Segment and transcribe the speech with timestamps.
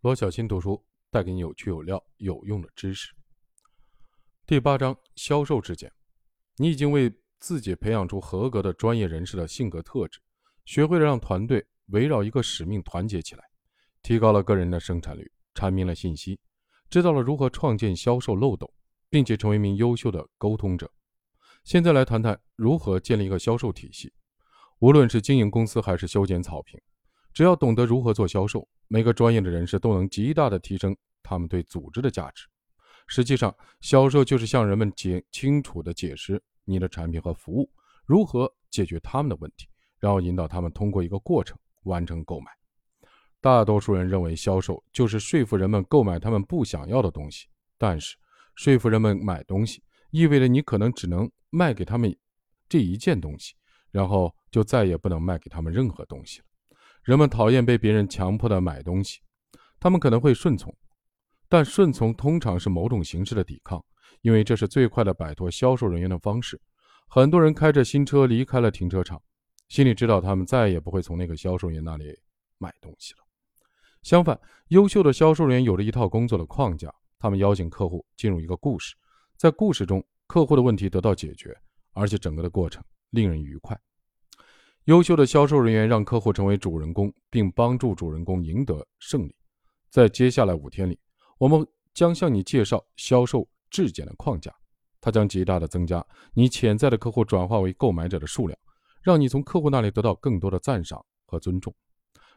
[0.00, 3.12] 罗小新读书带给你有趣有料有用的知识。
[4.46, 5.92] 第八章销售质检。
[6.56, 10.20] 你已经为自己培养出合格的专业人士的性格特质，
[10.64, 13.42] 学会了让团队围绕一个使命团结起来，
[14.00, 16.38] 提高了个人的生产率，阐明了信息，
[16.88, 18.72] 知道了如何创建销售漏斗，
[19.10, 20.88] 并且成为一名优秀的沟通者。
[21.64, 24.12] 现在来谈谈如何建立一个销售体系。
[24.78, 26.80] 无论是经营公司还是修剪草坪，
[27.38, 32.48] 只要懂得如何做销售，每个专业的人士都能极大的提升他们对组织的价值。
[33.06, 37.70] 实际上，销售就是向人们解清楚的解释你的产品和服务，
[38.04, 39.68] 如何解决他们的问题，
[40.00, 42.50] 然后引导他们通过一个过程完成购买。
[43.40, 47.46] 大多数人认为销售就是说服人们购买他们不想要的东西，
[47.78, 48.16] 但是
[48.56, 52.12] 说服人们买东西，意味着你可能只能卖给他们
[52.68, 53.54] 这一件东西。
[53.92, 56.44] 然后就再也不能卖给他们任何东西了。
[57.02, 59.20] 人们讨厌被别人强迫的买东西，
[59.80, 60.74] 他们可能会顺从，
[61.48, 63.82] 但顺从通常是某种形式的抵抗，
[64.22, 66.60] 因为这是最快的摆脱销售人员的方式。
[67.08, 69.22] 很多人开着新车离开了停车场，
[69.68, 72.14] 心里知道他们再也不会从那个销售员那里
[72.58, 73.20] 买东西了。
[74.02, 74.38] 相反，
[74.68, 78.94] 优秀的销售人员有着一套工作的框架，他们邀请客户进入一个故事，
[79.36, 81.56] 在故事中，客户的问题得到解决，
[81.92, 82.84] 而且整个的过程。
[83.10, 83.74] 令人愉快。
[84.88, 89.36] 优秀的销售人员让客户成为主人公，并帮助主人公赢得胜利。
[89.90, 90.98] 在接下来五天里，
[91.36, 94.50] 我们将向你介绍销售质检的框架，
[94.98, 98.58] 它将极大的增加你潜在的客户转化为购买者的数量，
[99.02, 101.74] 让你从客户那里得到更多的赞赏和尊重。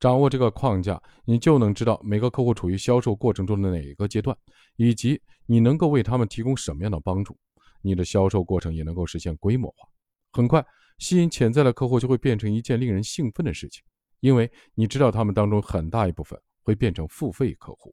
[0.00, 4.36] 掌握这个框架，你就能知道每个客户处于销售过程中的哪一个阶段，
[4.74, 7.38] 以及你能够为他们提供什么样的帮助。
[7.82, 9.88] 你的销售过程也能够实现规模化。
[10.32, 10.64] 很快，
[11.02, 13.82] 吸引潜在的客户就会变成一件令人兴奋的事情，
[14.20, 17.92] 因为你知道他们当中很大一部分会变成付费客户。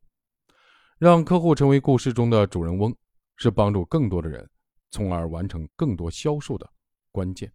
[0.99, 2.95] 让客户成为故事中的主人翁，
[3.37, 4.47] 是帮助更多的人，
[4.91, 6.69] 从而完成更多销售的
[7.11, 7.51] 关键。